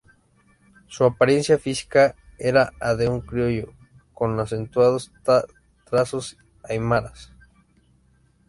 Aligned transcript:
Su 0.87 1.03
apariencia 1.05 1.59
física 1.59 2.15
era 2.39 2.73
a 2.79 2.95
de 2.95 3.07
un 3.07 3.21
"criollo", 3.21 3.75
con 4.15 4.39
acentuados 4.39 5.11
trazos 5.85 6.39
aymaras. 6.63 7.31